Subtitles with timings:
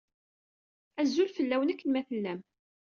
[1.01, 2.39] Azul fell-awen akken ma tellam!